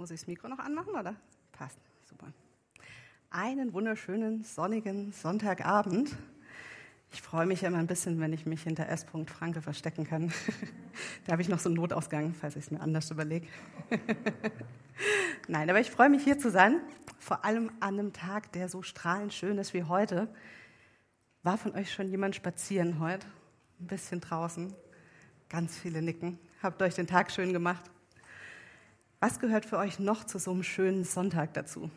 [0.00, 1.14] Muss ich das Mikro noch anmachen, oder?
[1.52, 1.76] Passt,
[2.08, 2.32] super.
[3.28, 6.16] Einen wunderschönen, sonnigen Sonntagabend.
[7.12, 9.04] Ich freue mich immer ein bisschen, wenn ich mich hinter S.
[9.26, 10.32] Franke verstecken kann.
[11.26, 13.46] da habe ich noch so einen Notausgang, falls ich es mir anders überlege.
[15.48, 16.80] Nein, aber ich freue mich hier zu sein,
[17.18, 20.34] vor allem an einem Tag, der so strahlend schön ist wie heute.
[21.42, 23.26] War von euch schon jemand spazieren heute?
[23.78, 24.72] Ein bisschen draußen?
[25.50, 26.38] Ganz viele nicken.
[26.62, 27.90] Habt euch den Tag schön gemacht?
[29.22, 31.90] Was gehört für euch noch zu so einem schönen Sonntag dazu?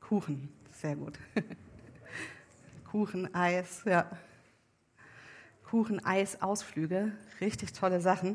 [0.00, 1.16] Kuchen, sehr gut.
[2.90, 4.10] Kuchen, Eis, ja.
[5.70, 8.34] Kuchen, Eis, Ausflüge, richtig tolle Sachen.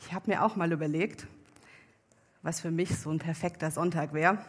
[0.00, 1.28] Ich habe mir auch mal überlegt,
[2.42, 4.44] was für mich so ein perfekter Sonntag wäre.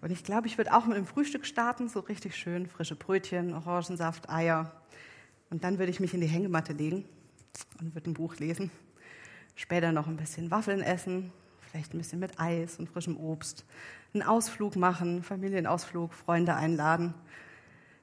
[0.00, 3.52] Und ich glaube, ich würde auch mit dem Frühstück starten, so richtig schön frische Brötchen,
[3.52, 4.72] Orangensaft, Eier.
[5.50, 7.04] Und dann würde ich mich in die Hängematte legen
[7.78, 8.70] und würde ein Buch lesen.
[9.54, 13.64] Später noch ein bisschen Waffeln essen, vielleicht ein bisschen mit Eis und frischem Obst.
[14.14, 17.14] Einen Ausflug machen, Familienausflug, Freunde einladen,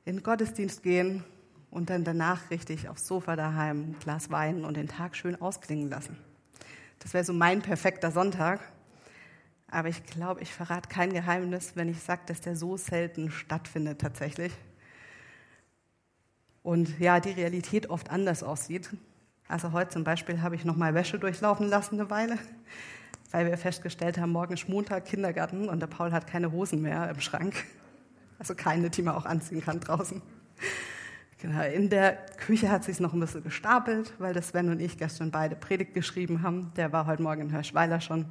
[0.06, 1.24] in den Gottesdienst gehen
[1.72, 5.90] und dann danach richtig aufs Sofa daheim ein Glas Wein und den Tag schön ausklingen
[5.90, 6.18] lassen.
[7.00, 8.60] Das wäre so mein perfekter Sonntag.
[9.72, 14.02] Aber ich glaube, ich verrate kein Geheimnis, wenn ich sage, dass der so selten stattfindet
[14.02, 14.52] tatsächlich.
[16.64, 18.90] Und ja, die Realität oft anders aussieht.
[19.50, 22.38] Also heute zum Beispiel habe ich noch mal Wäsche durchlaufen lassen eine Weile,
[23.32, 27.10] weil wir festgestellt haben, morgen ist Montag Kindergarten und der Paul hat keine Hosen mehr
[27.10, 27.56] im Schrank.
[28.38, 30.22] Also keine, die man auch anziehen kann draußen.
[31.40, 35.00] Genau, in der Küche hat sich noch ein bisschen gestapelt, weil das Sven und ich
[35.00, 36.72] gestern beide Predigt geschrieben haben.
[36.76, 38.26] Der war heute Morgen in Hirschweiler schon.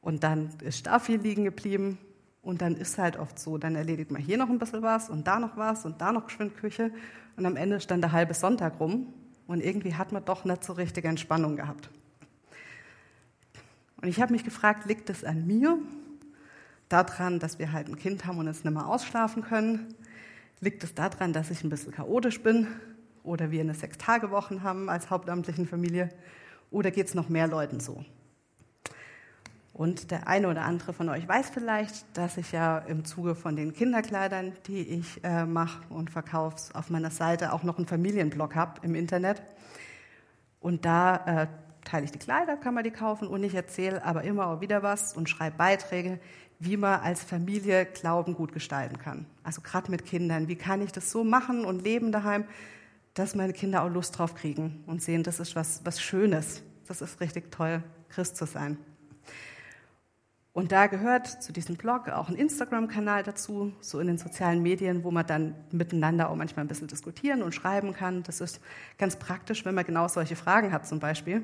[0.00, 1.98] Und dann ist da viel liegen geblieben.
[2.40, 5.26] Und dann ist halt oft so, dann erledigt man hier noch ein bisschen was und
[5.26, 6.92] da noch was und da noch geschwind Küche.
[7.36, 9.12] Und am Ende stand der halbe Sonntag rum.
[9.46, 11.90] Und irgendwie hat man doch nicht so richtige Entspannung gehabt.
[14.00, 15.78] Und ich habe mich gefragt, liegt es an mir?
[16.88, 19.94] Daran, dass wir halt ein Kind haben und es nicht mehr ausschlafen können?
[20.60, 22.68] Liegt es daran, dass ich ein bisschen chaotisch bin?
[23.22, 26.10] Oder wir eine Sechs-Tage-Wochen haben als hauptamtlichen Familie?
[26.70, 28.04] Oder geht es noch mehr Leuten so?
[29.74, 33.56] Und der eine oder andere von euch weiß vielleicht, dass ich ja im Zuge von
[33.56, 38.54] den Kinderkleidern, die ich äh, mache und verkaufe, auf meiner Seite auch noch einen Familienblog
[38.54, 39.42] habe im Internet.
[40.60, 41.46] Und da äh,
[41.84, 44.84] teile ich die Kleider, kann man die kaufen und ich erzähle aber immer auch wieder
[44.84, 46.20] was und schreibe Beiträge,
[46.60, 49.26] wie man als Familie Glauben gut gestalten kann.
[49.42, 50.46] Also gerade mit Kindern.
[50.46, 52.44] Wie kann ich das so machen und leben daheim,
[53.14, 56.62] dass meine Kinder auch Lust drauf kriegen und sehen, das ist was, was Schönes.
[56.86, 58.78] Das ist richtig toll, Christ zu sein.
[60.54, 65.02] Und da gehört zu diesem Blog auch ein Instagram-Kanal dazu, so in den sozialen Medien,
[65.02, 68.22] wo man dann miteinander auch manchmal ein bisschen diskutieren und schreiben kann.
[68.22, 68.60] Das ist
[68.96, 71.42] ganz praktisch, wenn man genau solche Fragen hat zum Beispiel.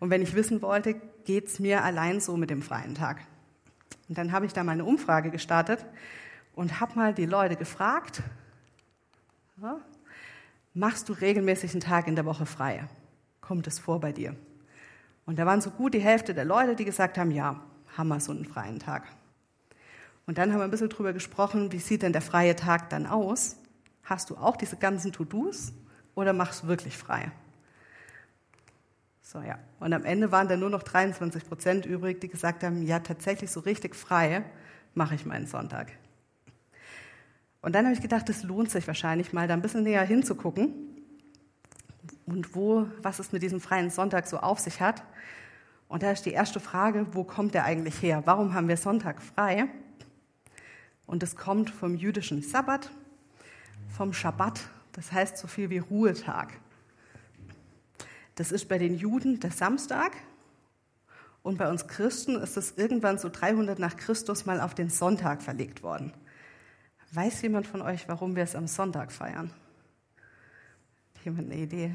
[0.00, 0.94] Und wenn ich wissen wollte,
[1.26, 3.18] geht es mir allein so mit dem freien Tag?
[4.08, 5.84] Und dann habe ich da mal eine Umfrage gestartet
[6.54, 8.22] und habe mal die Leute gefragt,
[9.60, 9.78] ja,
[10.72, 12.88] machst du regelmäßig einen Tag in der Woche frei?
[13.42, 14.34] Kommt es vor bei dir?
[15.26, 17.60] Und da waren so gut die Hälfte der Leute, die gesagt haben, ja,
[17.98, 19.06] haben wir so einen freien Tag.
[20.26, 23.06] Und dann haben wir ein bisschen drüber gesprochen, wie sieht denn der freie Tag dann
[23.06, 23.56] aus?
[24.04, 25.72] Hast du auch diese ganzen To-Dos
[26.14, 27.30] oder machst du wirklich frei?
[29.22, 29.58] So, ja.
[29.80, 33.50] Und am Ende waren dann nur noch 23 Prozent übrig, die gesagt haben, ja, tatsächlich
[33.50, 34.42] so richtig frei
[34.94, 35.92] mache ich meinen Sonntag.
[37.60, 40.72] Und dann habe ich gedacht, es lohnt sich wahrscheinlich mal da ein bisschen näher hinzugucken
[42.26, 45.02] und wo, was es mit diesem freien Sonntag so auf sich hat.
[45.88, 48.22] Und da ist die erste Frage, wo kommt der eigentlich her?
[48.26, 49.68] Warum haben wir Sonntag frei?
[51.06, 52.90] Und es kommt vom jüdischen Sabbat,
[53.88, 54.60] vom Schabbat,
[54.92, 56.52] das heißt so viel wie Ruhetag.
[58.34, 60.12] Das ist bei den Juden der Samstag
[61.42, 65.42] und bei uns Christen ist es irgendwann so 300 nach Christus mal auf den Sonntag
[65.42, 66.12] verlegt worden.
[67.12, 69.50] Weiß jemand von euch, warum wir es am Sonntag feiern?
[71.24, 71.94] Jemand eine Idee?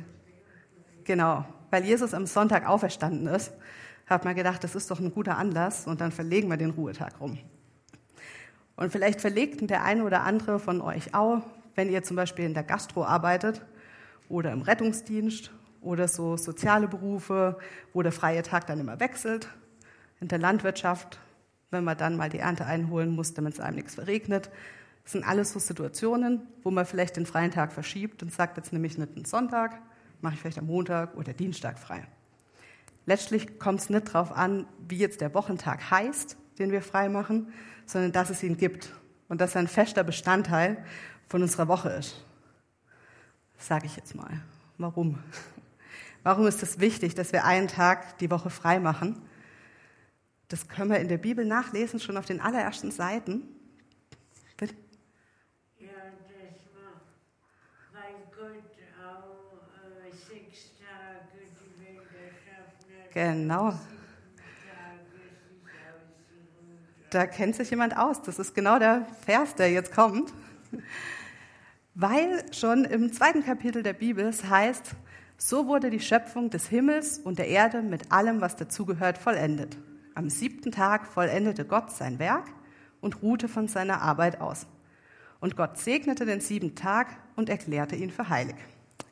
[1.03, 3.52] Genau, weil Jesus am Sonntag auferstanden ist
[4.06, 7.19] hat man gedacht, das ist doch ein guter Anlass und dann verlegen wir den Ruhetag
[7.19, 7.38] rum.
[8.75, 11.42] Und vielleicht verlegt der eine oder andere von euch auch,
[11.75, 13.62] wenn ihr zum Beispiel in der Gastro arbeitet
[14.30, 15.51] oder im Rettungsdienst
[15.81, 17.57] oder so soziale Berufe,
[17.94, 19.48] wo der freie Tag dann immer wechselt.
[20.19, 21.19] In der Landwirtschaft,
[21.72, 24.50] wenn man dann mal die Ernte einholen muss, damit es einem nichts verregnet.
[25.04, 28.74] Das sind alles so Situationen, wo man vielleicht den freien Tag verschiebt und sagt, jetzt
[28.74, 29.81] nehme ich nicht einen Sonntag,
[30.24, 32.08] mache ich vielleicht am Montag oder Dienstag frei.
[33.06, 37.54] Letztlich kommt es nicht darauf an, wie jetzt der Wochentag heißt, den wir frei machen,
[37.86, 38.94] sondern dass es ihn gibt
[39.28, 40.84] und dass er ein fester Bestandteil
[41.28, 42.24] von unserer Woche ist.
[43.58, 44.42] Sage ich jetzt mal.
[44.78, 45.20] Warum?
[46.24, 49.22] Warum ist es wichtig, dass wir einen Tag die Woche frei machen
[50.48, 53.44] Das können wir in der Bibel nachlesen, schon auf den allerersten Seiten.
[54.56, 54.75] Bitte?
[55.80, 55.88] Ja,
[56.22, 57.02] das war,
[57.92, 58.64] weil Gott
[59.04, 63.02] auch äh, sechs Tage die Welt erschaffen hat.
[63.13, 63.74] Genau.
[67.12, 68.21] Da kennt sich jemand aus.
[68.24, 70.33] Das ist genau der Vers, der jetzt kommt.
[71.94, 74.95] Weil schon im zweiten Kapitel der Bibel es heißt,
[75.38, 79.77] so wurde die Schöpfung des Himmels und der Erde mit allem, was dazugehört, vollendet.
[80.15, 82.50] Am siebten Tag vollendete Gott sein Werk
[83.00, 84.65] und ruhte von seiner Arbeit aus.
[85.39, 88.56] Und Gott segnete den siebten Tag und erklärte ihn für heilig.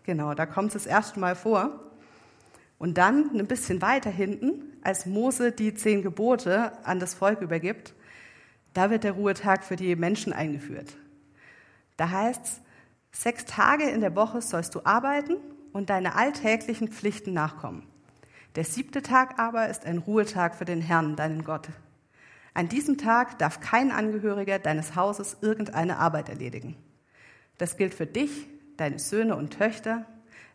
[0.04, 1.91] Genau, da kommt es das erste Mal vor.
[2.82, 7.94] Und dann ein bisschen weiter hinten, als Mose die zehn Gebote an das Volk übergibt,
[8.74, 10.98] da wird der Ruhetag für die Menschen eingeführt.
[11.96, 12.62] Da heißt es,
[13.12, 15.38] sechs Tage in der Woche sollst du arbeiten
[15.74, 17.84] und deine alltäglichen Pflichten nachkommen.
[18.56, 21.70] Der siebte Tag aber ist ein Ruhetag für den Herrn, deinen Gott.
[22.56, 26.76] An diesem Tag darf kein Angehöriger deines Hauses irgendeine Arbeit erledigen.
[27.60, 30.08] Das gilt für dich, deine Söhne und Töchter,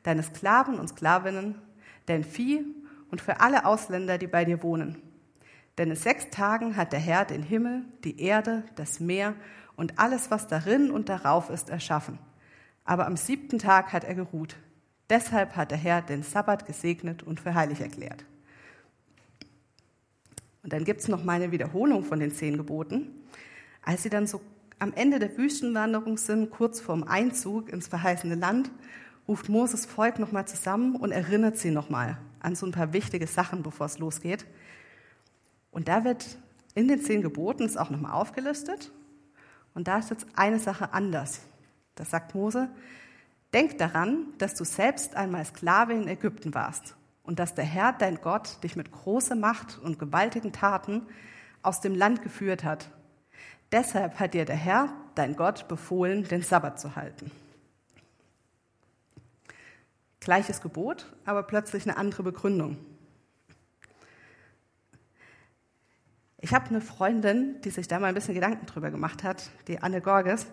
[0.03, 1.63] deine Sklaven und Sklavinnen,
[2.07, 2.65] dein Vieh
[3.11, 4.97] und für alle Ausländer, die bei dir wohnen.
[5.79, 9.35] Denn in sechs Tagen hat der Herr den Himmel, die Erde, das Meer
[9.77, 12.19] und alles, was darin und darauf ist, erschaffen.
[12.85, 14.57] Aber am siebten Tag hat er geruht.
[15.11, 18.25] Deshalb hat der Herr den Sabbat gesegnet und für heilig erklärt.
[20.63, 23.09] Und dann gibt es noch mal eine Wiederholung von den zehn Geboten.
[23.83, 24.41] Als sie dann so
[24.79, 28.71] am Ende der Wüstenwanderung sind, kurz vorm Einzug ins verheißene Land,
[29.29, 32.93] ruft Moses Volk noch mal zusammen und erinnert sie noch mal an so ein paar
[32.93, 34.47] wichtige Sachen, bevor es losgeht.
[35.71, 36.39] Und da wird
[36.75, 38.93] in den zehn Geboten ist auch noch mal aufgelistet.
[39.75, 41.41] Und da ist jetzt eine Sache anders.
[41.95, 42.69] Das sagt Mose,
[43.53, 48.21] Denk daran, dass du selbst einmal Sklave in Ägypten warst und dass der Herr, dein
[48.21, 51.07] Gott, dich mit großer Macht und gewaltigen Taten
[51.63, 52.91] aus dem Land geführt hat.
[53.73, 57.31] Deshalb hat dir der Herr, dein Gott, befohlen, den Sabbat zu halten.
[60.27, 62.79] Gleiches Gebot, aber plötzlich eine andere Begründung.
[66.39, 69.79] Ich habe eine Freundin, die sich da mal ein bisschen Gedanken drüber gemacht hat, die
[69.79, 70.49] Anne Gorges,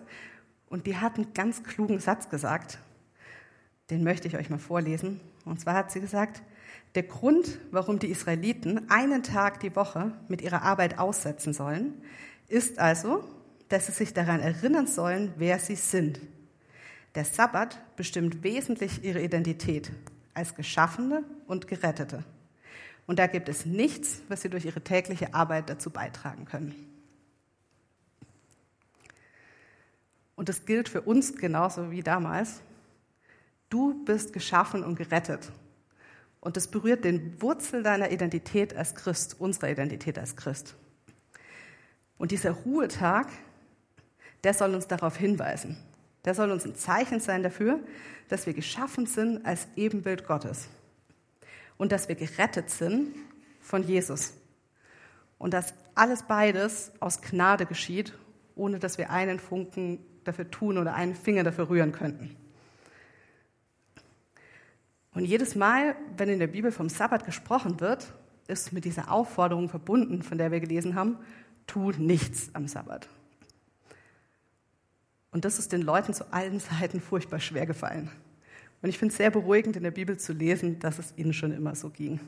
[0.68, 2.78] und die hat einen ganz klugen Satz gesagt.
[3.90, 5.20] Den möchte ich euch mal vorlesen.
[5.44, 6.42] Und zwar hat sie gesagt,
[6.94, 12.00] der Grund, warum die Israeliten einen Tag die Woche mit ihrer Arbeit aussetzen sollen,
[12.46, 13.24] ist also,
[13.70, 16.20] dass sie sich daran erinnern sollen, wer sie sind.
[17.14, 19.92] Der Sabbat bestimmt wesentlich ihre Identität
[20.34, 22.24] als Geschaffene und Gerettete.
[23.06, 26.74] Und da gibt es nichts, was sie durch ihre tägliche Arbeit dazu beitragen können.
[30.36, 32.62] Und das gilt für uns genauso wie damals.
[33.70, 35.52] Du bist geschaffen und gerettet.
[36.40, 40.74] Und das berührt den Wurzel deiner Identität als Christ, unserer Identität als Christ.
[42.18, 43.28] Und dieser Ruhetag,
[44.42, 45.76] der soll uns darauf hinweisen.
[46.24, 47.80] Der soll uns ein Zeichen sein dafür,
[48.28, 50.68] dass wir geschaffen sind als Ebenbild Gottes.
[51.76, 53.14] Und dass wir gerettet sind
[53.60, 54.34] von Jesus.
[55.38, 58.14] Und dass alles beides aus Gnade geschieht,
[58.54, 62.36] ohne dass wir einen Funken dafür tun oder einen Finger dafür rühren könnten.
[65.12, 68.12] Und jedes Mal, wenn in der Bibel vom Sabbat gesprochen wird,
[68.48, 71.18] ist mit dieser Aufforderung verbunden, von der wir gelesen haben,
[71.66, 73.08] tu nichts am Sabbat.
[75.34, 78.08] Und das ist den Leuten zu allen Seiten furchtbar schwer gefallen.
[78.80, 81.50] Und ich finde es sehr beruhigend, in der Bibel zu lesen, dass es ihnen schon
[81.50, 82.20] immer so ging.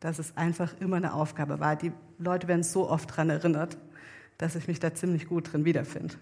[0.00, 1.76] Dass es einfach immer eine Aufgabe war.
[1.76, 3.78] Die Leute werden so oft daran erinnert,
[4.36, 6.16] dass ich mich da ziemlich gut drin wiederfinde.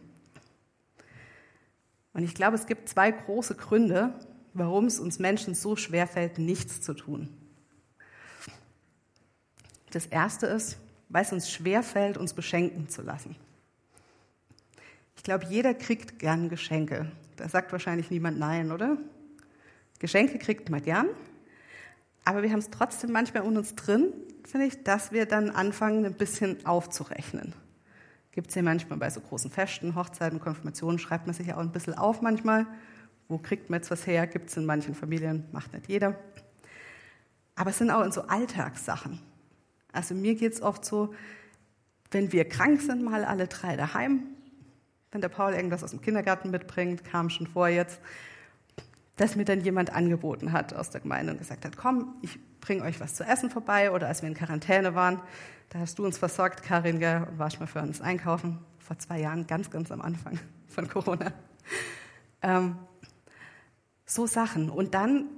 [2.12, 4.12] Und ich glaube, es gibt zwei große Gründe,
[4.52, 7.30] warum es uns Menschen so schwer fällt, nichts zu tun.
[9.92, 10.76] Das erste ist,
[11.08, 13.37] weil es uns schwer fällt, uns beschenken zu lassen.
[15.26, 17.11] Ich glaube, jeder kriegt gern Geschenke.
[17.35, 18.97] Da sagt wahrscheinlich niemand nein, oder?
[19.99, 21.09] Geschenke kriegt man gern,
[22.25, 24.12] aber wir haben es trotzdem manchmal in uns drin,
[24.45, 27.54] finde ich, dass wir dann anfangen, ein bisschen aufzurechnen.
[28.30, 31.61] Gibt es ja manchmal bei so großen Festen, Hochzeiten, Konfirmationen, schreibt man sich ja auch
[31.61, 32.64] ein bisschen auf manchmal.
[33.26, 34.28] Wo kriegt man jetzt was her?
[34.28, 36.16] Gibt es in manchen Familien, macht nicht jeder.
[37.56, 39.18] Aber es sind auch in so Alltagssachen.
[39.90, 41.12] Also mir geht es oft so,
[42.12, 44.36] wenn wir krank sind, mal alle drei daheim,
[45.16, 48.02] wenn der Paul irgendwas aus dem Kindergarten mitbringt, kam schon vor jetzt,
[49.16, 52.82] dass mir dann jemand angeboten hat aus der Gemeinde und gesagt hat, komm, ich bringe
[52.82, 53.92] euch was zu essen vorbei.
[53.92, 55.23] Oder als wir in Quarantäne waren,
[55.70, 58.58] da hast du uns versorgt, Karin, und warst mal für uns einkaufen.
[58.78, 61.32] Vor zwei Jahren, ganz, ganz am Anfang von Corona.
[62.42, 62.76] Ähm,
[64.04, 64.68] so Sachen.
[64.68, 65.30] Und dann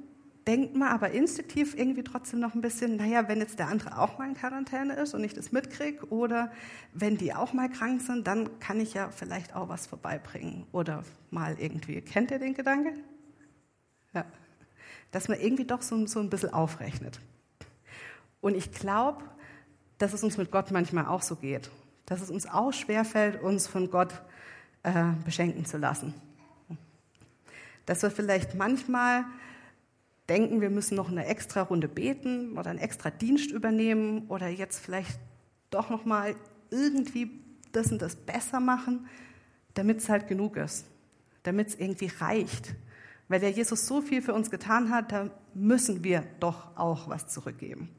[0.48, 4.16] denkt man aber instinktiv irgendwie trotzdem noch ein bisschen, naja, wenn jetzt der andere auch
[4.16, 6.50] mal in Quarantäne ist und ich das mitkriege oder
[6.94, 11.04] wenn die auch mal krank sind, dann kann ich ja vielleicht auch was vorbeibringen oder
[11.30, 12.00] mal irgendwie.
[12.00, 12.94] Kennt ihr den Gedanke?
[14.14, 14.24] Ja.
[15.10, 17.20] Dass man irgendwie doch so, so ein bisschen aufrechnet.
[18.40, 19.22] Und ich glaube,
[19.98, 21.70] dass es uns mit Gott manchmal auch so geht.
[22.06, 24.22] Dass es uns auch schwerfällt, uns von Gott
[24.82, 26.14] äh, beschenken zu lassen.
[27.84, 29.26] Dass wir vielleicht manchmal
[30.28, 34.78] denken, wir müssen noch eine extra Runde beten oder einen extra Dienst übernehmen oder jetzt
[34.78, 35.18] vielleicht
[35.70, 36.34] doch noch mal
[36.70, 37.30] irgendwie
[37.72, 39.06] das und das besser machen,
[39.74, 40.86] damit es halt genug ist,
[41.42, 42.74] damit es irgendwie reicht.
[43.28, 47.28] Weil der Jesus so viel für uns getan hat, da müssen wir doch auch was
[47.28, 47.90] zurückgeben.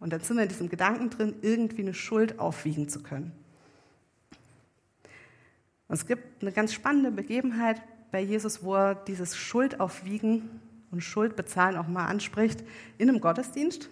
[0.00, 3.32] Und dann sind wir in diesem Gedanken drin, irgendwie eine Schuld aufwiegen zu können.
[5.88, 11.76] Und es gibt eine ganz spannende Begebenheit bei Jesus, wo er dieses Schuldaufwiegen und Schuldbezahlen
[11.76, 12.64] auch mal anspricht
[12.98, 13.90] in einem Gottesdienst.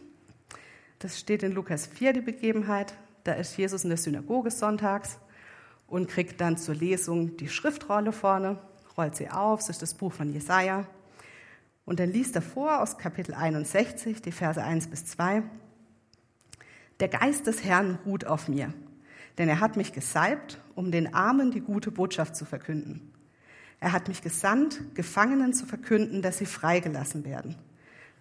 [0.99, 2.95] Das steht in Lukas 4, die Begebenheit.
[3.25, 5.19] Da ist Jesus in der Synagoge sonntags
[5.87, 8.59] und kriegt dann zur Lesung die Schriftrolle vorne,
[8.97, 10.87] rollt sie auf, das ist das Buch von Jesaja.
[11.85, 15.43] Und dann liest er vor aus Kapitel 61, die Verse 1 bis 2.
[16.99, 18.73] Der Geist des Herrn ruht auf mir,
[19.39, 23.13] denn er hat mich gesalbt, um den Armen die gute Botschaft zu verkünden.
[23.81, 27.57] Er hat mich gesandt, Gefangenen zu verkünden, dass sie freigelassen werden,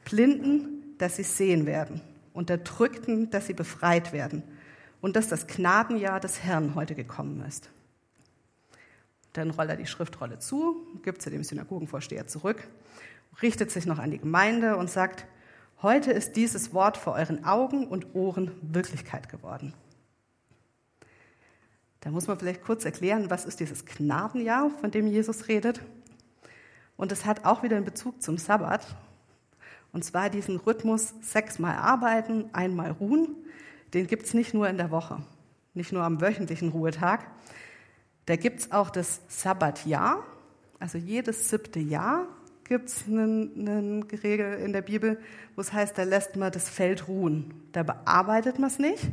[0.04, 2.02] Blinden, dass sie sehen werden,
[2.34, 4.44] Unterdrückten, dass sie befreit werden
[5.02, 7.70] und dass das Gnadenjahr des Herrn heute gekommen ist.
[9.34, 12.68] Dann rollt er die Schriftrolle zu, gibt sie dem Synagogenvorsteher zurück,
[13.42, 15.26] richtet sich noch an die Gemeinde und sagt,
[15.82, 19.74] heute ist dieses Wort vor euren Augen und Ohren Wirklichkeit geworden.
[22.06, 25.82] Da muss man vielleicht kurz erklären, was ist dieses Gnadenjahr, von dem Jesus redet.
[26.98, 28.96] Und es hat auch wieder einen Bezug zum Sabbat.
[29.92, 33.36] Und zwar diesen Rhythmus sechsmal arbeiten, einmal ruhen.
[33.96, 35.24] Den gibt es nicht nur in der Woche,
[35.74, 37.26] nicht nur am wöchentlichen Ruhetag.
[38.28, 40.24] Da gibt es auch das Sabbatjahr.
[40.78, 42.28] Also jedes siebte Jahr
[42.66, 45.20] gibt es einen, Regel in der Bibel,
[45.56, 47.64] wo es heißt, da lässt man das Feld ruhen.
[47.72, 49.10] Da bearbeitet man es nicht.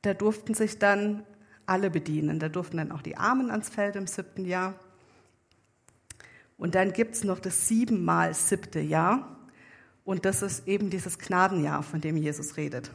[0.00, 1.22] Da durften sich dann
[1.66, 2.38] alle bedienen.
[2.38, 4.74] Da durften dann auch die Armen ans Feld im siebten Jahr.
[6.58, 9.36] Und dann gibt es noch das siebenmal siebte Jahr.
[10.04, 12.90] Und das ist eben dieses Gnadenjahr, von dem Jesus redet.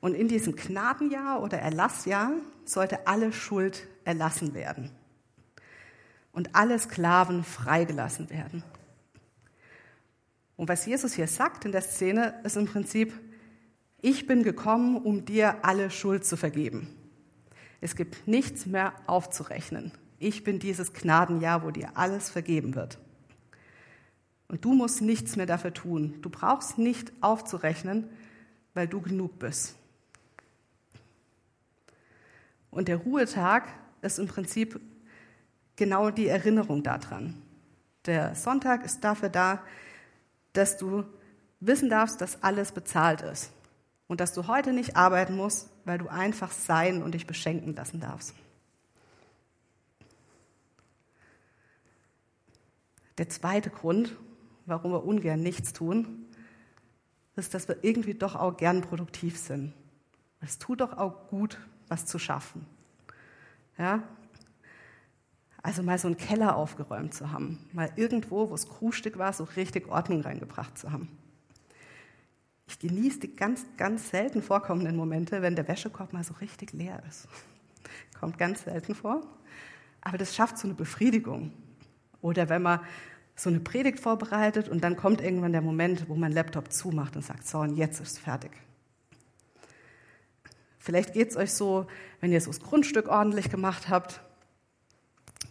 [0.00, 2.32] Und in diesem Gnadenjahr oder Erlassjahr
[2.64, 4.90] sollte alle Schuld erlassen werden.
[6.32, 8.64] Und alle Sklaven freigelassen werden.
[10.56, 13.12] Und was Jesus hier sagt in der Szene, ist im Prinzip,
[14.00, 16.88] ich bin gekommen, um dir alle Schuld zu vergeben.
[17.84, 19.92] Es gibt nichts mehr aufzurechnen.
[20.18, 22.96] Ich bin dieses Gnadenjahr, wo dir alles vergeben wird.
[24.48, 26.14] Und du musst nichts mehr dafür tun.
[26.22, 28.08] Du brauchst nicht aufzurechnen,
[28.72, 29.74] weil du genug bist.
[32.70, 33.68] Und der Ruhetag
[34.00, 34.80] ist im Prinzip
[35.76, 37.42] genau die Erinnerung daran.
[38.06, 39.62] Der Sonntag ist dafür da,
[40.54, 41.04] dass du
[41.60, 43.52] wissen darfst, dass alles bezahlt ist
[44.06, 48.00] und dass du heute nicht arbeiten musst, weil du einfach sein und dich beschenken lassen
[48.00, 48.34] darfst.
[53.18, 54.16] Der zweite Grund,
[54.66, 56.26] warum wir ungern nichts tun,
[57.36, 59.72] ist, dass wir irgendwie doch auch gern produktiv sind.
[60.40, 61.58] Es tut doch auch gut,
[61.88, 62.66] was zu schaffen.
[63.78, 64.02] Ja?
[65.62, 69.44] Also mal so einen Keller aufgeräumt zu haben, mal irgendwo, wo es krustig war, so
[69.44, 71.08] richtig Ordnung reingebracht zu haben.
[72.66, 77.02] Ich genieße die ganz, ganz selten vorkommenden Momente, wenn der Wäschekorb mal so richtig leer
[77.08, 77.28] ist.
[78.18, 79.22] Kommt ganz selten vor.
[80.00, 81.52] Aber das schafft so eine Befriedigung.
[82.20, 82.80] Oder wenn man
[83.36, 87.22] so eine Predigt vorbereitet und dann kommt irgendwann der Moment, wo man Laptop zumacht und
[87.22, 88.52] sagt, so, und jetzt ist es fertig.
[90.78, 91.86] Vielleicht geht es euch so,
[92.20, 94.20] wenn ihr so das Grundstück ordentlich gemacht habt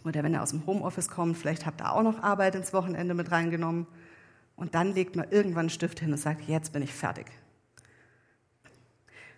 [0.04, 3.14] oder wenn ihr aus dem Homeoffice kommt, vielleicht habt ihr auch noch Arbeit ins Wochenende
[3.14, 3.86] mit reingenommen
[4.56, 7.26] und dann legt man irgendwann einen Stift hin und sagt, jetzt bin ich fertig.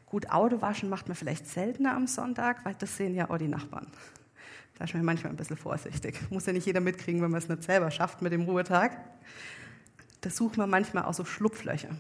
[0.07, 3.49] Gut, Auto waschen macht man vielleicht seltener am Sonntag, weil das sehen ja auch die
[3.49, 3.87] Nachbarn.
[4.79, 6.21] Da ist man manchmal ein bisschen vorsichtig.
[6.31, 8.99] Muss ja nicht jeder mitkriegen, wenn man es nicht selber schafft mit dem Ruhetag.
[10.21, 11.97] Da sucht man manchmal auch so Schlupflöcher.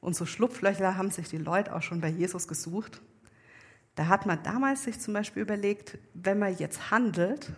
[0.00, 3.00] Und so Schlupflöcher haben sich die Leute auch schon bei Jesus gesucht.
[3.94, 7.52] Da hat man damals sich zum Beispiel überlegt, wenn man jetzt handelt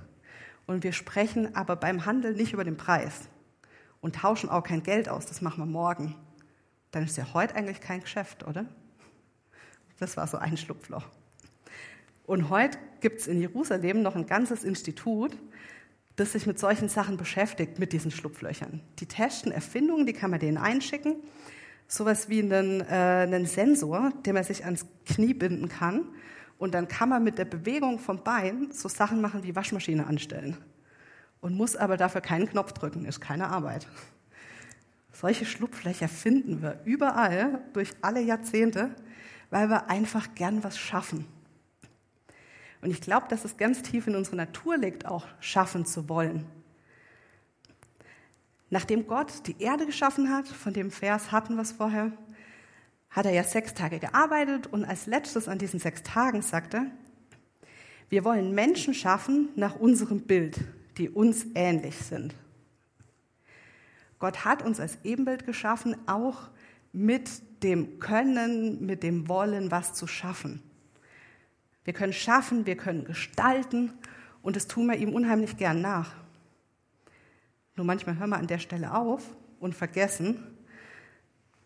[0.67, 3.29] und wir sprechen aber beim Handel nicht über den Preis,
[4.01, 6.17] und tauschen auch kein Geld aus, das machen wir morgen.
[6.91, 8.67] Dann ist ja heute eigentlich kein Geschäft, oder?
[9.99, 11.05] Das war so ein Schlupfloch.
[12.27, 15.37] Und heute gibt es in Jerusalem noch ein ganzes Institut,
[16.17, 18.81] das sich mit solchen Sachen beschäftigt, mit diesen Schlupflöchern.
[18.99, 21.17] Die testen Erfindungen, die kann man denen einschicken.
[21.89, 26.05] Sowas wie einen, äh, einen Sensor, den man sich ans Knie binden kann.
[26.59, 30.57] Und dann kann man mit der Bewegung vom Bein so Sachen machen wie Waschmaschine anstellen.
[31.41, 33.87] Und muss aber dafür keinen Knopf drücken, ist keine Arbeit.
[35.13, 38.95] Solche Schlupflöcher finden wir überall durch alle Jahrzehnte,
[39.51, 41.27] weil wir einfach gern was schaffen.
[42.83, 46.47] Und ich glaube, dass es ganz tief in unserer Natur liegt, auch schaffen zu wollen.
[48.71, 52.13] Nachdem Gott die Erde geschaffen hat, von dem Vers hatten wir es vorher,
[53.11, 56.87] hat er ja sechs Tage gearbeitet und als letztes an diesen sechs Tagen sagte,
[58.09, 60.61] wir wollen Menschen schaffen nach unserem Bild,
[60.99, 62.35] die uns ähnlich sind.
[64.19, 66.51] Gott hat uns als Ebenbild geschaffen, auch
[66.93, 70.63] mit dem Können, mit dem Wollen, was zu schaffen.
[71.85, 73.93] Wir können schaffen, wir können gestalten
[74.43, 76.15] und das tun wir ihm unheimlich gern nach.
[77.77, 79.25] Nur manchmal hören wir an der Stelle auf
[79.59, 80.43] und vergessen,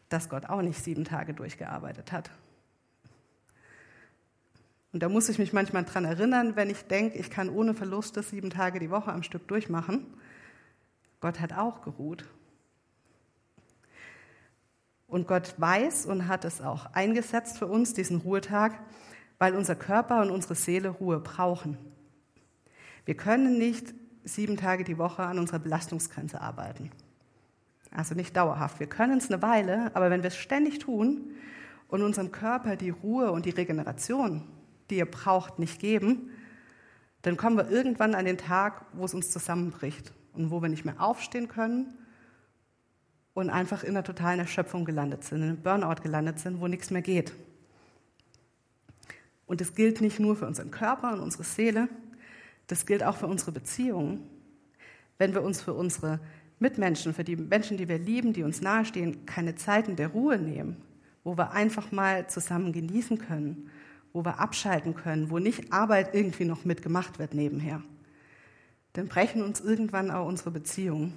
[0.09, 2.31] dass Gott auch nicht sieben Tage durchgearbeitet hat.
[4.95, 8.23] Und da muss ich mich manchmal dran erinnern, wenn ich denke, ich kann ohne Verluste
[8.23, 10.07] sieben Tage die Woche am Stück durchmachen.
[11.21, 12.25] Gott hat auch geruht.
[15.09, 18.79] Und Gott weiß und hat es auch eingesetzt für uns, diesen Ruhetag,
[19.41, 21.77] weil unser Körper und unsere Seele Ruhe brauchen.
[23.05, 26.93] Wir können nicht sieben Tage die Woche an unserer Belastungsgrenze arbeiten.
[27.91, 28.79] Also nicht dauerhaft.
[28.79, 31.33] Wir können es eine Weile, aber wenn wir es ständig tun
[31.89, 34.54] und unserem Körper die Ruhe und die Regeneration,
[34.91, 36.31] die er braucht, nicht geben,
[37.23, 40.85] dann kommen wir irgendwann an den Tag, wo es uns zusammenbricht und wo wir nicht
[40.85, 41.95] mehr aufstehen können
[43.33, 46.91] und einfach in einer totalen Erschöpfung gelandet sind, in einem Burnout gelandet sind, wo nichts
[46.91, 47.33] mehr geht.
[49.47, 51.89] Und das gilt nicht nur für unseren Körper und unsere Seele,
[52.67, 54.29] das gilt auch für unsere Beziehungen.
[55.19, 56.21] Wenn wir uns für unsere
[56.59, 60.77] Mitmenschen, für die Menschen, die wir lieben, die uns nahestehen, keine Zeiten der Ruhe nehmen,
[61.25, 63.71] wo wir einfach mal zusammen genießen können,
[64.15, 67.83] wo wir abschalten können, wo nicht Arbeit irgendwie noch mitgemacht wird nebenher,
[68.95, 71.13] dann brechen uns irgendwann auch unsere Beziehungen.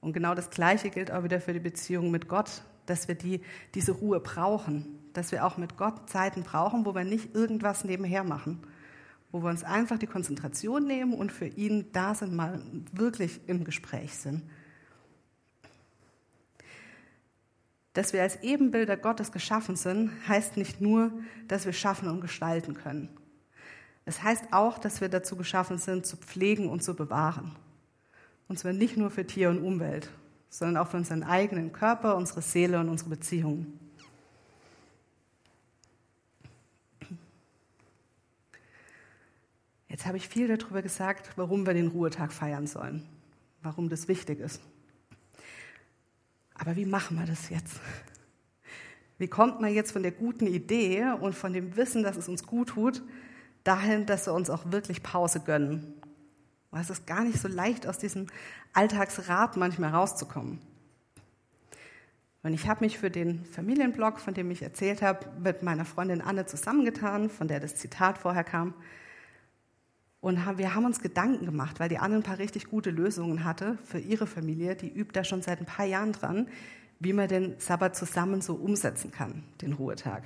[0.00, 3.40] Und genau das Gleiche gilt auch wieder für die Beziehung mit Gott, dass wir die,
[3.74, 8.22] diese Ruhe brauchen, dass wir auch mit Gott Zeiten brauchen, wo wir nicht irgendwas nebenher
[8.22, 8.60] machen,
[9.32, 13.64] wo wir uns einfach die Konzentration nehmen und für ihn da sind, mal wirklich im
[13.64, 14.44] Gespräch sind.
[17.94, 21.12] Dass wir als Ebenbilder Gottes geschaffen sind, heißt nicht nur,
[21.48, 23.08] dass wir schaffen und gestalten können.
[24.04, 27.56] Es heißt auch, dass wir dazu geschaffen sind, zu pflegen und zu bewahren.
[28.48, 30.08] Und zwar nicht nur für Tier und Umwelt,
[30.48, 33.78] sondern auch für unseren eigenen Körper, unsere Seele und unsere Beziehungen.
[39.88, 43.04] Jetzt habe ich viel darüber gesagt, warum wir den Ruhetag feiern sollen,
[43.62, 44.62] warum das wichtig ist.
[46.58, 47.80] Aber wie machen wir das jetzt?
[49.18, 52.46] Wie kommt man jetzt von der guten Idee und von dem Wissen, dass es uns
[52.46, 53.02] gut tut,
[53.64, 55.98] dahin, dass wir uns auch wirklich Pause gönnen
[56.70, 58.26] weil es ist gar nicht so leicht, aus diesem
[58.72, 60.60] Alltagsrat manchmal rauszukommen.
[62.42, 66.20] Und ich habe mich für den Familienblog, von dem ich erzählt habe, mit meiner Freundin
[66.20, 68.74] Anne zusammengetan, von der das Zitat vorher kam.
[70.20, 73.78] Und wir haben uns Gedanken gemacht, weil die Anne ein paar richtig gute Lösungen hatte
[73.84, 74.74] für ihre Familie.
[74.74, 76.48] Die übt da schon seit ein paar Jahren dran,
[76.98, 80.24] wie man den Sabbat zusammen so umsetzen kann, den Ruhetag.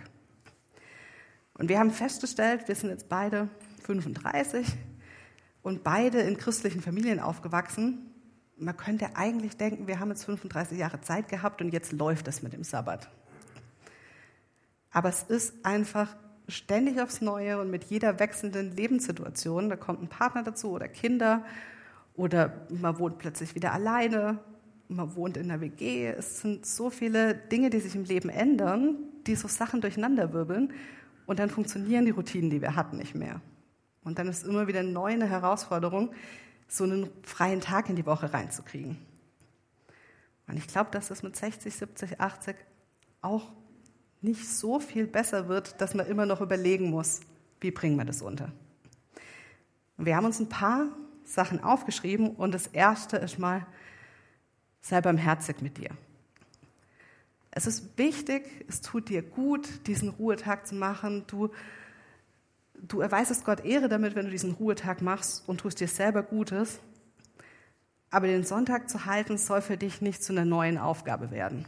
[1.54, 3.48] Und wir haben festgestellt, wir sind jetzt beide
[3.82, 4.66] 35,
[5.62, 8.10] und beide in christlichen Familien aufgewachsen.
[8.56, 12.42] Man könnte eigentlich denken, wir haben jetzt 35 Jahre Zeit gehabt und jetzt läuft es
[12.42, 13.08] mit dem Sabbat.
[14.90, 16.14] Aber es ist einfach
[16.48, 21.44] ständig aufs Neue und mit jeder wechselnden Lebenssituation, da kommt ein Partner dazu oder Kinder
[22.14, 24.38] oder man wohnt plötzlich wieder alleine,
[24.88, 26.06] man wohnt in einer WG.
[26.06, 30.72] Es sind so viele Dinge, die sich im Leben ändern, die so Sachen durcheinanderwirbeln
[31.26, 33.40] und dann funktionieren die Routinen, die wir hatten, nicht mehr.
[34.04, 36.12] Und dann ist immer wieder neu eine Herausforderung,
[36.68, 38.98] so einen freien Tag in die Woche reinzukriegen.
[40.48, 42.56] Und ich glaube, dass das mit 60, 70, 80
[43.20, 43.52] auch
[44.22, 47.20] nicht so viel besser wird, dass man immer noch überlegen muss,
[47.60, 48.50] wie bringen wir das unter.
[49.96, 50.86] Wir haben uns ein paar
[51.24, 53.66] Sachen aufgeschrieben und das erste ist mal,
[54.80, 55.90] sei barmherzig mit dir.
[57.50, 61.24] Es ist wichtig, es tut dir gut, diesen Ruhetag zu machen.
[61.26, 61.50] Du
[62.82, 66.80] du erweisest Gott Ehre damit, wenn du diesen Ruhetag machst und tust dir selber Gutes.
[68.10, 71.66] Aber den Sonntag zu halten soll für dich nicht zu einer neuen Aufgabe werden.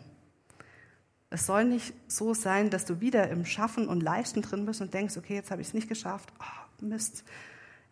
[1.30, 4.94] Es soll nicht so sein, dass du wieder im Schaffen und Leisten drin bist und
[4.94, 6.32] denkst, okay, jetzt habe ich es nicht geschafft.
[6.38, 7.24] Oh, Mist,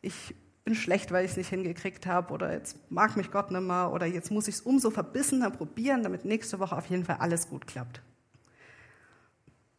[0.00, 3.62] ich bin schlecht, weil ich es nicht hingekriegt habe oder jetzt mag mich Gott nicht
[3.62, 7.16] mehr oder jetzt muss ich es umso verbissener probieren, damit nächste Woche auf jeden Fall
[7.16, 8.00] alles gut klappt.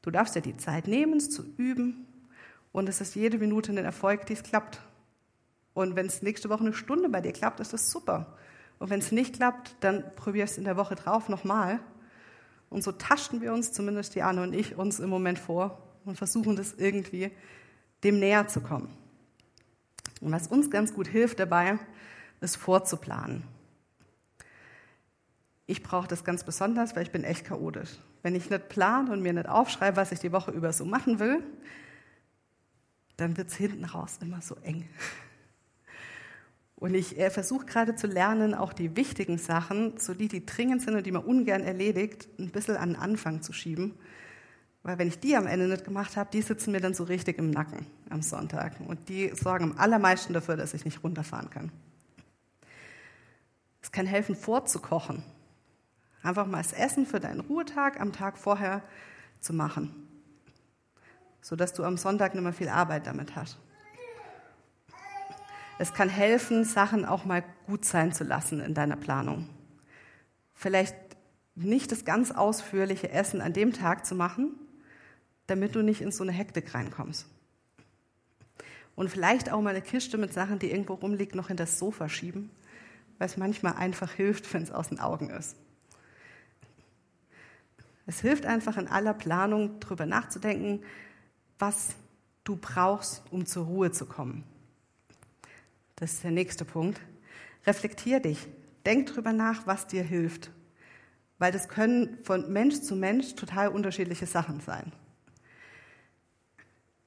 [0.01, 2.05] Du darfst dir die Zeit nehmen, es zu üben
[2.73, 4.81] und es ist jede Minute ein Erfolg, die es klappt.
[5.73, 8.37] Und wenn es nächste Woche eine Stunde bei dir klappt, ist das super.
[8.79, 11.79] Und wenn es nicht klappt, dann probier es in der Woche drauf nochmal.
[12.73, 16.55] Und so taschen wir uns, zumindest die und ich, uns im Moment vor und versuchen
[16.55, 17.31] das irgendwie
[18.03, 18.89] dem näher zu kommen.
[20.21, 21.77] Und was uns ganz gut hilft dabei,
[22.41, 23.43] ist vorzuplanen.
[25.67, 27.91] Ich brauche das ganz besonders, weil ich bin echt chaotisch.
[28.23, 31.19] Wenn ich nicht plane und mir nicht aufschreibe, was ich die Woche über so machen
[31.19, 31.43] will,
[33.17, 34.89] dann wird es hinten raus immer so eng.
[36.83, 40.81] Und ich äh, versuche gerade zu lernen, auch die wichtigen Sachen, so die, die dringend
[40.81, 43.93] sind und die man ungern erledigt, ein bisschen an den Anfang zu schieben
[44.83, 47.37] weil wenn ich die am Ende nicht gemacht habe, die sitzen mir dann so richtig
[47.39, 48.73] im Nacken am Sonntag.
[48.85, 51.71] Und die sorgen am allermeisten dafür, dass ich nicht runterfahren kann.
[53.81, 55.23] Es kann helfen, vorzukochen.
[56.21, 58.81] Einfach mal das Essen für deinen Ruhetag am Tag vorher
[59.39, 60.07] zu machen.
[61.41, 63.57] Sodass du am Sonntag nicht mehr viel Arbeit damit hast.
[65.83, 69.49] Es kann helfen, Sachen auch mal gut sein zu lassen in deiner Planung.
[70.53, 70.95] Vielleicht
[71.55, 74.55] nicht das ganz ausführliche Essen an dem Tag zu machen,
[75.45, 77.27] damit du nicht in so eine Hektik reinkommst.
[78.95, 82.07] Und vielleicht auch mal eine Kiste mit Sachen, die irgendwo rumliegt, noch in das Sofa
[82.07, 82.49] schieben,
[83.17, 85.57] weil es manchmal einfach hilft, wenn es aus den Augen ist.
[88.05, 90.81] Es hilft einfach in aller Planung darüber nachzudenken,
[91.59, 91.89] was
[92.45, 94.45] du brauchst, um zur Ruhe zu kommen.
[96.03, 96.99] Das ist der nächste Punkt.
[97.65, 98.49] Reflektier dich.
[98.85, 100.51] Denk darüber nach, was dir hilft.
[101.39, 104.91] Weil das können von Mensch zu Mensch total unterschiedliche Sachen sein.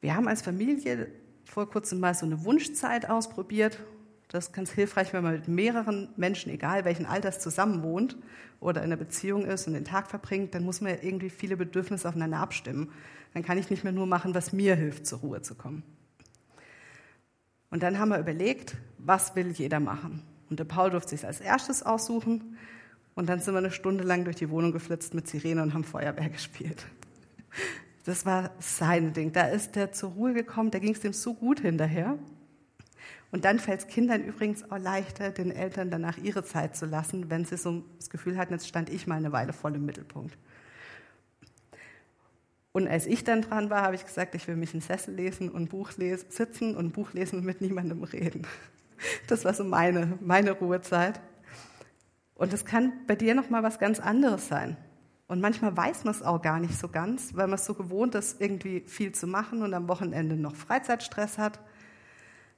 [0.01, 1.09] Wir haben als Familie
[1.45, 3.81] vor kurzem mal so eine Wunschzeit ausprobiert.
[4.29, 8.17] Das ist ganz hilfreich, wenn man mit mehreren Menschen, egal welchen Alters, zusammen wohnt
[8.61, 11.59] oder in einer Beziehung ist und den Tag verbringt, dann muss man ja irgendwie viele
[11.59, 12.91] Bedürfnisse aufeinander abstimmen.
[13.35, 15.83] Dann kann ich nicht mehr nur machen, was mir hilft, zur Ruhe zu kommen.
[17.71, 20.23] Und dann haben wir überlegt, was will jeder machen?
[20.51, 22.57] Und der Paul durfte sich als erstes aussuchen.
[23.15, 25.85] Und dann sind wir eine Stunde lang durch die Wohnung geflitzt mit Sirene und haben
[25.85, 26.87] Feuerwehr gespielt.
[28.05, 29.33] Das war sein Ding.
[29.33, 32.19] Da ist der zur Ruhe gekommen, da ging es ihm so gut hinterher.
[33.33, 37.29] Und dann fällt es Kindern übrigens auch leichter, den Eltern danach ihre Zeit zu lassen,
[37.29, 40.39] wenn sie so das Gefühl hatten, jetzt stand ich mal eine Weile voll im Mittelpunkt.
[42.73, 45.49] Und als ich dann dran war, habe ich gesagt, ich will mich in Sessel lesen
[45.49, 48.47] und Buch lesen, sitzen und Buch lesen und mit niemandem reden.
[49.27, 51.21] Das war so meine, meine Ruhezeit.
[52.35, 54.77] Und das kann bei dir noch mal was ganz anderes sein.
[55.29, 58.15] Und manchmal weiß man es auch gar nicht so ganz, weil man es so gewohnt
[58.15, 61.59] ist, irgendwie viel zu machen und am Wochenende noch Freizeitstress hat.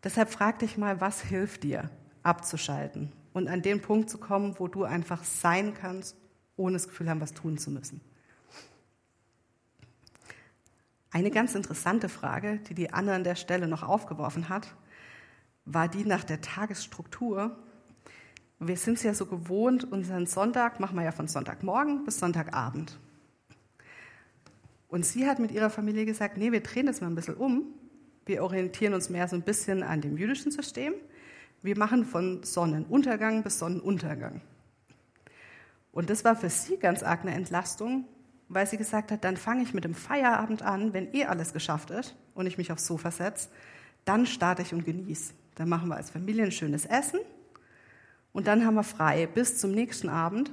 [0.04, 1.90] Deshalb frag dich mal, was hilft dir,
[2.22, 6.16] abzuschalten und an den Punkt zu kommen, wo du einfach sein kannst,
[6.56, 8.00] ohne das Gefühl haben, was tun zu müssen.
[11.10, 14.74] Eine ganz interessante Frage, die die Anne an der Stelle noch aufgeworfen hat,
[15.70, 17.56] war die nach der Tagesstruktur
[18.60, 22.98] wir sind es ja so gewohnt, unseren Sonntag machen wir ja von Sonntagmorgen bis Sonntagabend.
[24.88, 27.66] Und sie hat mit ihrer Familie gesagt, nee, wir drehen das mal ein bisschen um.
[28.26, 30.94] Wir orientieren uns mehr so ein bisschen an dem jüdischen System.
[31.62, 34.40] Wir machen von Sonnenuntergang bis Sonnenuntergang.
[35.92, 38.06] Und das war für sie ganz arg eine Entlastung,
[38.48, 41.90] weil sie gesagt hat, dann fange ich mit dem Feierabend an, wenn eh alles geschafft
[41.90, 43.50] ist und ich mich aufs Sofa setze,
[44.04, 45.34] dann starte ich und genieße.
[45.58, 47.18] Dann machen wir als Familie ein schönes Essen
[48.32, 50.52] und dann haben wir frei bis zum nächsten Abend.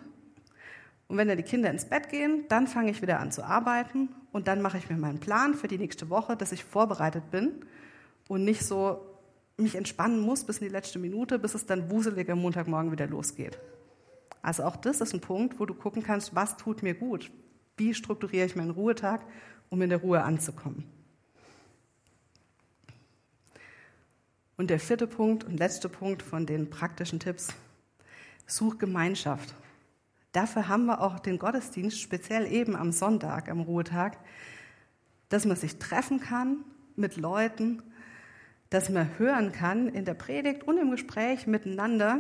[1.08, 4.10] Und wenn dann die Kinder ins Bett gehen, dann fange ich wieder an zu arbeiten
[4.32, 7.52] und dann mache ich mir meinen Plan für die nächste Woche, dass ich vorbereitet bin
[8.28, 9.00] und nicht so
[9.58, 13.06] mich entspannen muss bis in die letzte Minute, bis es dann wuselig am Montagmorgen wieder
[13.06, 13.60] losgeht.
[14.42, 17.30] Also auch das ist ein Punkt, wo du gucken kannst, was tut mir gut?
[17.78, 19.22] Wie strukturiere ich meinen Ruhetag,
[19.70, 20.95] um in der Ruhe anzukommen?
[24.58, 27.50] Und der vierte Punkt und letzte Punkt von den praktischen Tipps
[28.48, 29.54] Such Gemeinschaft.
[30.32, 34.18] Dafür haben wir auch den Gottesdienst, speziell eben am Sonntag, am Ruhetag,
[35.30, 36.64] dass man sich treffen kann
[36.96, 37.82] mit Leuten,
[38.70, 42.20] dass man hören kann in der Predigt und im Gespräch miteinander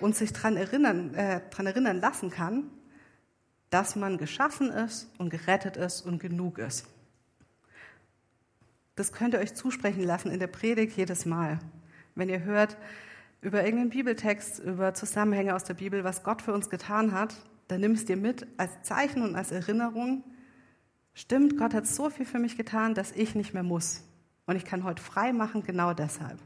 [0.00, 2.70] und sich daran erinnern, äh, dran erinnern lassen kann,
[3.70, 6.86] dass man geschaffen ist und gerettet ist und genug ist.
[9.02, 11.58] Das könnt ihr euch zusprechen lassen in der Predigt jedes Mal.
[12.14, 12.76] Wenn ihr hört,
[13.40, 17.34] über irgendeinen Bibeltext, über Zusammenhänge aus der Bibel, was Gott für uns getan hat,
[17.66, 20.22] dann nimmst dir mit als Zeichen und als Erinnerung.
[21.14, 24.04] Stimmt, Gott hat so viel für mich getan, dass ich nicht mehr muss.
[24.46, 26.38] Und ich kann heute frei machen, genau deshalb.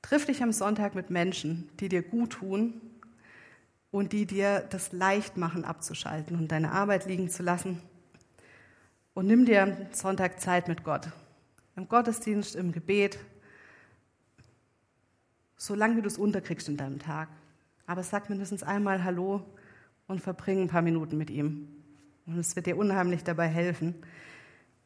[0.00, 2.80] Triff dich am Sonntag mit Menschen, die dir gut tun
[3.90, 7.82] und die dir das leicht machen, abzuschalten und deine Arbeit liegen zu lassen.
[9.14, 11.08] Und nimm dir am Sonntag Zeit mit Gott.
[11.76, 13.18] Im Gottesdienst, im Gebet,
[15.56, 17.28] solange wie du es unterkriegst in deinem Tag.
[17.86, 19.44] Aber sag mindestens einmal Hallo
[20.06, 21.68] und verbring ein paar Minuten mit ihm.
[22.26, 23.94] Und es wird dir unheimlich dabei helfen,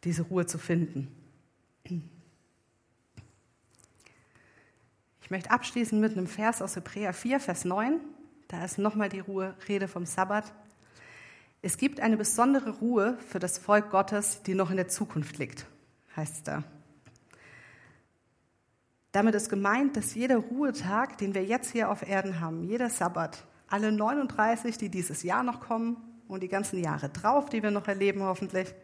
[0.04, 1.08] diese Ruhe zu finden.
[5.20, 8.00] Ich möchte abschließen mit einem Vers aus Hebräer 4, Vers 9.
[8.48, 10.52] Da ist nochmal die Ruhe, Rede vom Sabbat.
[11.62, 15.66] Es gibt eine besondere Ruhe für das Volk Gottes, die noch in der Zukunft liegt,
[16.14, 16.62] heißt es da.
[19.12, 23.46] Damit ist gemeint, dass jeder Ruhetag, den wir jetzt hier auf Erden haben, jeder Sabbat,
[23.68, 25.96] alle 39, die dieses Jahr noch kommen
[26.28, 28.74] und die ganzen Jahre drauf, die wir noch erleben hoffentlich,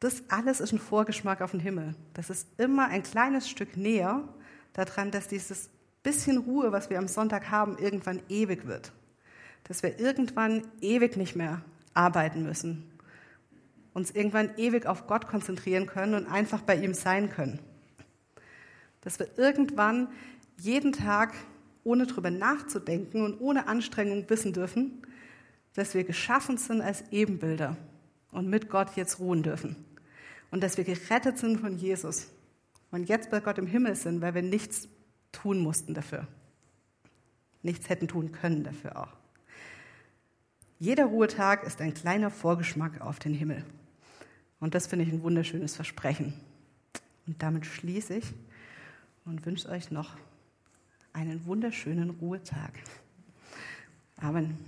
[0.00, 1.94] das alles ist ein Vorgeschmack auf den Himmel.
[2.14, 4.24] Das ist immer ein kleines Stück näher
[4.72, 5.70] daran, dass dieses
[6.02, 8.92] bisschen Ruhe, was wir am Sonntag haben, irgendwann ewig wird.
[9.64, 11.62] Dass wir irgendwann ewig nicht mehr
[11.94, 12.90] arbeiten müssen.
[13.92, 17.58] Uns irgendwann ewig auf Gott konzentrieren können und einfach bei ihm sein können.
[19.00, 20.08] Dass wir irgendwann
[20.58, 21.34] jeden Tag,
[21.82, 25.02] ohne drüber nachzudenken und ohne Anstrengung wissen dürfen,
[25.74, 27.76] dass wir geschaffen sind als Ebenbilder
[28.32, 29.76] und mit Gott jetzt ruhen dürfen.
[30.50, 32.28] Und dass wir gerettet sind von Jesus
[32.90, 34.88] und jetzt bei Gott im Himmel sind, weil wir nichts
[35.32, 36.26] tun mussten dafür.
[37.62, 39.19] Nichts hätten tun können dafür auch.
[40.80, 43.62] Jeder Ruhetag ist ein kleiner Vorgeschmack auf den Himmel.
[44.60, 46.32] Und das finde ich ein wunderschönes Versprechen.
[47.26, 48.24] Und damit schließe ich
[49.26, 50.16] und wünsche euch noch
[51.12, 52.72] einen wunderschönen Ruhetag.
[54.16, 54.58] Amen.